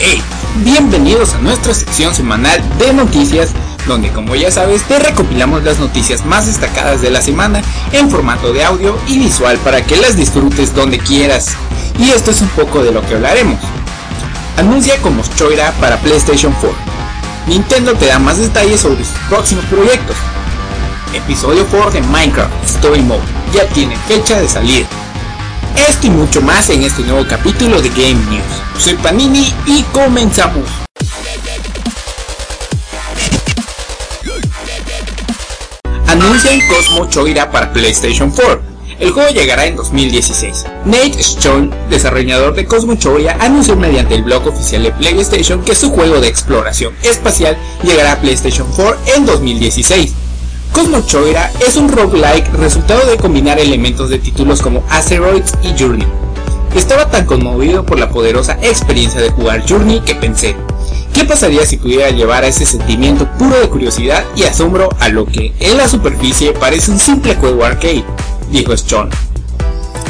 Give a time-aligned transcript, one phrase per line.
[0.00, 0.22] Hey,
[0.62, 3.50] bienvenidos a nuestra sección semanal de noticias,
[3.88, 8.52] donde como ya sabes te recopilamos las noticias más destacadas de la semana en formato
[8.52, 11.56] de audio y visual para que las disfrutes donde quieras.
[11.98, 13.58] Y esto es un poco de lo que hablaremos.
[14.56, 16.78] Anuncia como Choira para PlayStation 4.
[17.48, 20.16] Nintendo te da más detalles sobre sus próximos proyectos.
[21.12, 23.22] Episodio 4 de Minecraft Story Mode
[23.52, 24.86] ya tiene fecha de salir.
[25.88, 28.67] Esto y mucho más en este nuevo capítulo de Game News.
[28.78, 30.62] Soy Panini y comenzamos.
[36.06, 38.62] Anuncian Cosmo Choira para PlayStation 4.
[39.00, 40.66] El juego llegará en 2016.
[40.84, 45.90] Nate Stone, desarrollador de Cosmo Choira, anunció mediante el blog oficial de PlayStation que su
[45.90, 50.14] juego de exploración espacial llegará a PlayStation 4 en 2016.
[50.72, 56.06] Cosmo Choira es un roguelike resultado de combinar elementos de títulos como Asteroids y Journey.
[56.74, 60.54] Estaba tan conmovido por la poderosa experiencia de jugar Journey que pensé,
[61.12, 65.26] ¿qué pasaría si pudiera llevar a ese sentimiento puro de curiosidad y asombro a lo
[65.26, 68.04] que en la superficie parece un simple juego arcade?
[68.50, 69.10] Dijo Sean.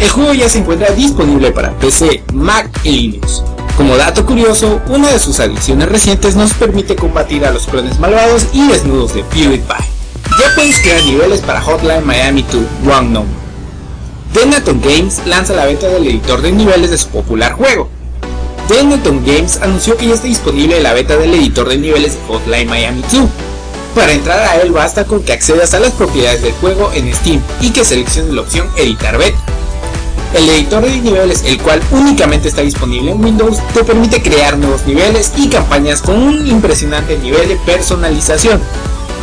[0.00, 3.42] El juego ya se encuentra disponible para PC, Mac y Linux.
[3.76, 8.46] Como dato curioso, una de sus adiciones recientes nos permite combatir a los clones malvados
[8.52, 9.96] y desnudos de PewDiePie.
[10.38, 13.45] Ya puedes crear niveles para Hotline Miami 2 Wrong Number.
[14.32, 17.88] Denaton Games lanza la venta del editor de niveles de su popular juego.
[18.68, 22.68] Denaton Games anunció que ya está disponible la beta del editor de niveles de Hotline
[22.68, 23.28] Miami 2.
[23.94, 27.40] Para entrar a él basta con que accedas a las propiedades del juego en Steam
[27.60, 29.38] y que selecciones la opción Editar Beta.
[30.34, 34.84] El editor de niveles, el cual únicamente está disponible en Windows, te permite crear nuevos
[34.86, 38.60] niveles y campañas con un impresionante nivel de personalización.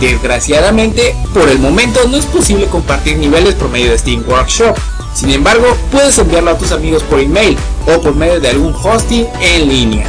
[0.00, 4.76] Desgraciadamente, por el momento no es posible compartir niveles por medio de Steam Workshop.
[5.14, 9.26] Sin embargo, puedes enviarlo a tus amigos por email o por medio de algún hosting
[9.40, 10.06] en línea.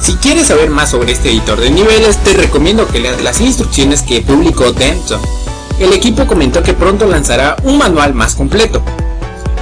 [0.00, 4.02] Si quieres saber más sobre este editor de niveles, te recomiendo que leas las instrucciones
[4.02, 5.20] que publicó Denton.
[5.78, 8.82] El equipo comentó que pronto lanzará un manual más completo.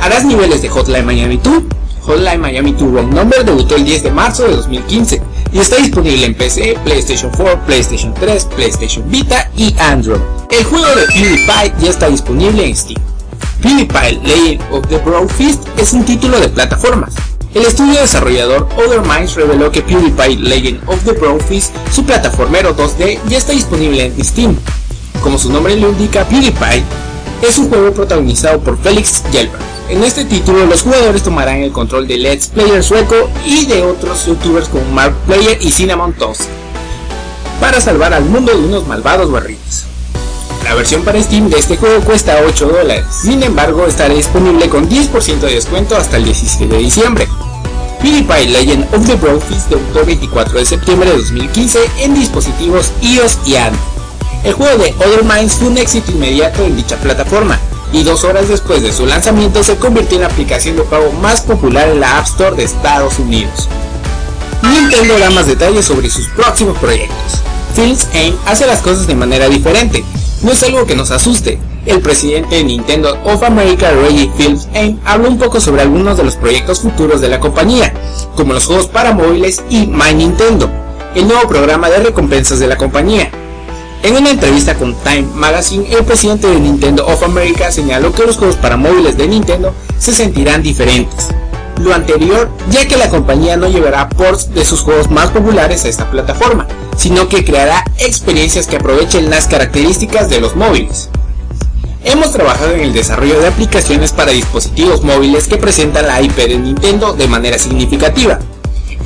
[0.01, 1.63] Harás niveles de Hotline Miami 2.
[2.03, 5.23] Hotline Miami 2 Wrong Number debutó el 10 de marzo de 2015
[5.53, 10.21] y está disponible en PC, PlayStation 4, PlayStation 3, PlayStation Vita y Android.
[10.51, 13.01] El juego de PewDiePie ya está disponible en Steam.
[13.63, 17.15] PewDiePie Legend of the Broad Fist es un título de plataformas.
[17.55, 22.77] El estudio desarrollador Other Minds reveló que PewDiePie Legend of the Broad Fist, su plataformero
[22.77, 24.57] 2D, ya está disponible en Steam.
[25.23, 26.85] Como su nombre lo indica, PewDiePie
[27.43, 29.68] es un juego protagonizado por Felix Jelberg.
[29.89, 34.27] En este título los jugadores tomarán el control de Let's Player sueco y de otros
[34.27, 36.43] youtubers como Mark Player y Cinnamon Toast
[37.59, 39.85] para salvar al mundo de unos malvados barriles.
[40.65, 44.91] La versión para Steam de este juego cuesta 8 dólares, sin embargo estará disponible con
[44.91, 47.29] 10% de descuento hasta el 17 de diciembre.
[48.03, 53.39] PewDiePie Legend of the Brofist debutó el 24 de septiembre de 2015 en dispositivos iOS
[53.47, 53.81] y Android.
[54.45, 57.59] El juego de Other Minds fue un éxito inmediato en dicha plataforma,
[57.93, 61.41] y dos horas después de su lanzamiento se convirtió en la aplicación de pago más
[61.41, 63.69] popular en la App Store de Estados Unidos.
[64.63, 67.43] Nintendo da más detalles sobre sus próximos proyectos.
[67.75, 70.05] Phil's Aim hace las cosas de manera diferente,
[70.43, 71.59] no es algo que nos asuste.
[71.87, 76.25] El presidente de Nintendo of America, Reggie Phil's Aim, habló un poco sobre algunos de
[76.25, 77.95] los proyectos futuros de la compañía,
[78.37, 80.69] como los juegos para móviles y My Nintendo,
[81.15, 83.31] el nuevo programa de recompensas de la compañía.
[84.03, 88.37] En una entrevista con Time Magazine, el presidente de Nintendo of America señaló que los
[88.37, 91.27] juegos para móviles de Nintendo se sentirán diferentes.
[91.81, 95.89] Lo anterior, ya que la compañía no llevará ports de sus juegos más populares a
[95.89, 101.09] esta plataforma, sino que creará experiencias que aprovechen las características de los móviles.
[102.05, 106.59] Hemos trabajado en el desarrollo de aplicaciones para dispositivos móviles que presentan la IP de
[106.59, 108.39] Nintendo de manera significativa.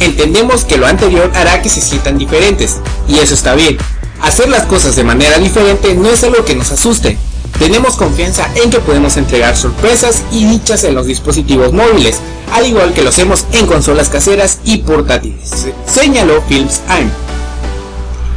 [0.00, 2.76] Entendemos que lo anterior hará que se sientan diferentes,
[3.08, 3.78] y eso está bien,
[4.22, 7.18] Hacer las cosas de manera diferente no es algo que nos asuste.
[7.58, 12.20] Tenemos confianza en que podemos entregar sorpresas y dichas en los dispositivos móviles,
[12.52, 17.10] al igual que lo hacemos en consolas caseras y portátiles, señaló Films AIM.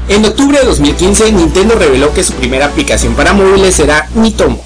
[0.10, 4.60] En octubre de 2015, Nintendo reveló que su primera aplicación para móviles será Mitomo.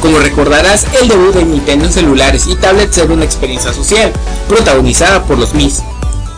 [0.00, 4.12] Como recordarás, el debut de Nintendo en celulares y tablets era una experiencia social,
[4.48, 5.82] protagonizada por los Mis.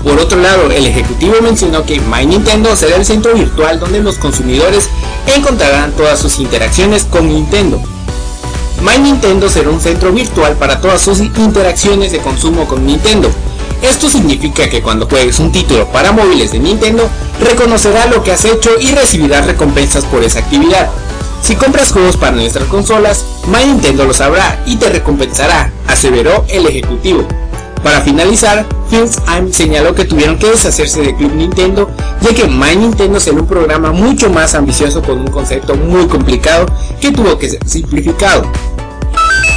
[0.03, 4.17] Por otro lado, el ejecutivo mencionó que My Nintendo será el centro virtual donde los
[4.17, 4.89] consumidores
[5.27, 7.81] encontrarán todas sus interacciones con Nintendo.
[8.81, 13.29] My Nintendo será un centro virtual para todas sus interacciones de consumo con Nintendo.
[13.83, 17.09] Esto significa que cuando juegues un título para móviles de Nintendo,
[17.41, 20.89] reconocerá lo que has hecho y recibirás recompensas por esa actividad.
[21.43, 26.67] Si compras juegos para nuestras consolas, My Nintendo lo sabrá y te recompensará, aseveró el
[26.67, 27.27] ejecutivo.
[27.83, 29.19] Para finalizar, Films
[29.53, 31.91] señaló que tuvieron que deshacerse de Club Nintendo,
[32.21, 36.67] ya que My Nintendo será un programa mucho más ambicioso con un concepto muy complicado
[37.01, 38.51] que tuvo que ser simplificado.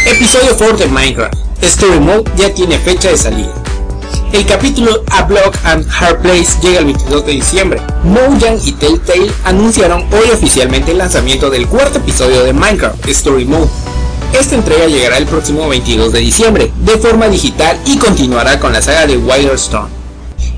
[0.05, 1.33] Episodio 4 de Minecraft.
[1.61, 3.53] Story Mode ya tiene fecha de salida.
[4.33, 7.81] El capítulo A Block and Hard Place llega el 22 de diciembre.
[8.03, 13.69] Mojang y Telltale anunciaron hoy oficialmente el lanzamiento del cuarto episodio de Minecraft Story Mode.
[14.33, 18.81] Esta entrega llegará el próximo 22 de diciembre, de forma digital y continuará con la
[18.81, 19.89] saga de Wilderstone.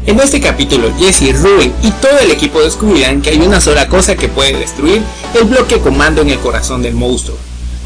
[0.06, 4.16] En este capítulo, Jesse, Ruben y todo el equipo descubrirán que hay una sola cosa
[4.16, 5.02] que puede destruir
[5.34, 7.36] el bloque comando en el corazón del monstruo,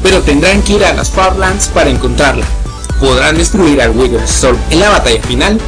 [0.02, 2.44] pero tendrán que ir a las Farlands para encontrarla.
[3.00, 5.58] ¿Podrán destruir al Wilderstone en la batalla final?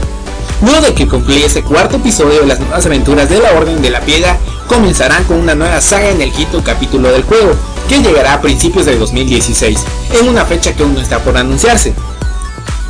[0.63, 3.91] Luego de que concluya este cuarto episodio de las nuevas aventuras de la Orden de
[3.91, 4.37] la Piedra,
[4.69, 7.55] comenzarán con una nueva saga en el quinto capítulo del juego,
[7.91, 9.79] que llegará a principios de 2016,
[10.21, 11.93] en una fecha que aún no está por anunciarse.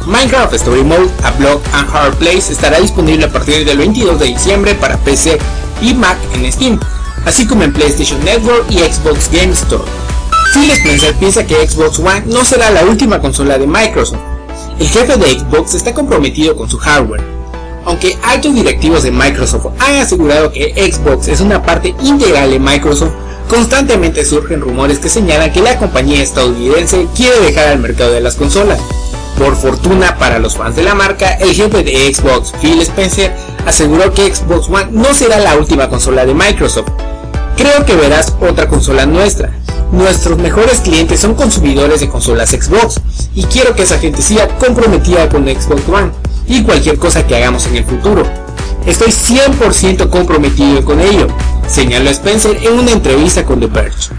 [0.06, 4.26] Minecraft Story Mode A Block and Hard Place estará disponible a partir del 22 de
[4.26, 5.38] diciembre para PC
[5.80, 6.78] y Mac en Steam,
[7.24, 9.84] así como en PlayStation Network y Xbox Game Store.
[10.52, 14.20] Phil Spencer piensa que Xbox One no será la última consola de Microsoft.
[14.78, 17.24] El jefe de Xbox está comprometido con su hardware,
[17.86, 23.12] aunque altos directivos de Microsoft han asegurado que Xbox es una parte integral de Microsoft,
[23.50, 28.36] constantemente surgen rumores que señalan que la compañía estadounidense quiere dejar al mercado de las
[28.36, 28.78] consolas.
[29.36, 33.34] Por fortuna para los fans de la marca, el jefe de Xbox, Phil Spencer,
[33.66, 36.90] aseguró que Xbox One no será la última consola de Microsoft.
[37.56, 39.50] Creo que verás otra consola nuestra.
[39.90, 43.00] Nuestros mejores clientes son consumidores de consolas Xbox
[43.34, 46.12] y quiero que esa gente siga comprometida con Xbox One
[46.46, 48.22] y cualquier cosa que hagamos en el futuro.
[48.86, 51.26] Estoy 100% comprometido con ello,
[51.70, 54.10] señaló Spencer en una entrevista con The Verge.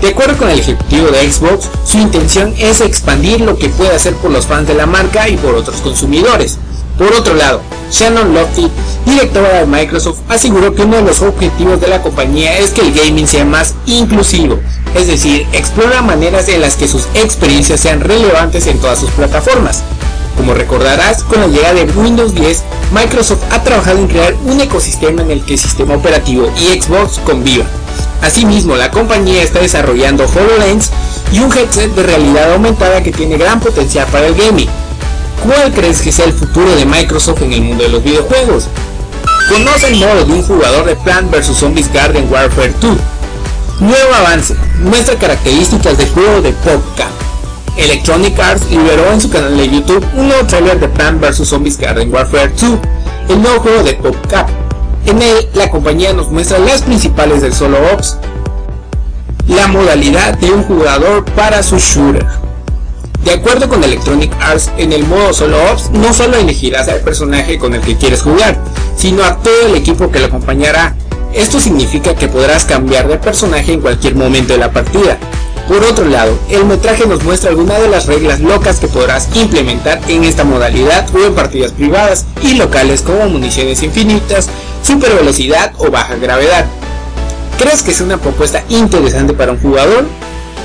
[0.00, 4.14] De acuerdo con el ejecutivo de Xbox, su intención es expandir lo que puede hacer
[4.14, 6.56] por los fans de la marca y por otros consumidores.
[6.96, 8.70] Por otro lado, Shannon Lofty,
[9.06, 12.92] directora de Microsoft, aseguró que uno de los objetivos de la compañía es que el
[12.92, 14.58] gaming sea más inclusivo,
[14.94, 19.82] es decir, explora maneras en las que sus experiencias sean relevantes en todas sus plataformas.
[20.38, 22.62] Como recordarás, con la llegada de Windows 10,
[22.92, 27.18] Microsoft ha trabajado en crear un ecosistema en el que el sistema operativo y Xbox
[27.18, 27.66] convivan.
[28.22, 30.90] Asimismo, la compañía está desarrollando HoloLens
[31.32, 34.68] y un headset de realidad aumentada que tiene gran potencial para el gaming.
[35.42, 38.68] ¿Cuál crees que sea el futuro de Microsoft en el mundo de los videojuegos?
[39.48, 42.96] Conoce el modo de un jugador de Plant vs Zombies Garden Warfare 2.
[43.80, 44.54] Nuevo avance,
[44.84, 47.27] muestra características del juego de PopCap
[47.78, 51.78] Electronic Arts liberó en su canal de YouTube un nuevo trailer de Plant vs Zombies
[51.78, 52.78] Garden Warfare 2,
[53.28, 54.48] el nuevo juego de PopCap.
[55.06, 58.18] En él, la compañía nos muestra las principales del Solo Ops,
[59.46, 62.26] la modalidad de un jugador para su shooter.
[63.24, 67.58] De acuerdo con Electronic Arts, en el modo Solo Ops no solo elegirás al personaje
[67.58, 68.58] con el que quieres jugar,
[68.96, 70.96] sino a todo el equipo que lo acompañará.
[71.32, 75.18] Esto significa que podrás cambiar de personaje en cualquier momento de la partida,
[75.68, 80.00] por otro lado, el metraje nos muestra algunas de las reglas locas que podrás implementar
[80.08, 84.48] en esta modalidad o en partidas privadas y locales como municiones infinitas,
[84.82, 86.64] super velocidad o baja gravedad.
[87.58, 90.06] ¿Crees que es una propuesta interesante para un jugador?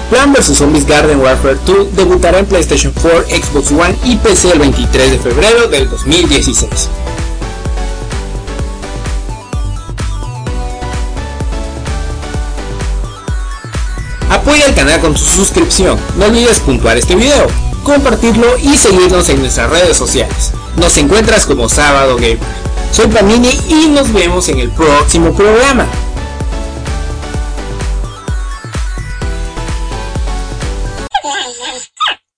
[0.10, 4.60] Plan vs Zombies Garden Warfare 2 debutará en PlayStation 4, Xbox One y PC el
[4.60, 6.90] 23 de febrero del 2016.
[14.34, 15.96] Apoya el canal con tu suscripción.
[16.18, 17.46] No olvides puntuar este video,
[17.84, 20.54] compartirlo y seguirnos en nuestras redes sociales.
[20.76, 22.40] Nos encuentras como Sábado Gamer.
[22.92, 25.86] Soy Panini y nos vemos en el próximo programa.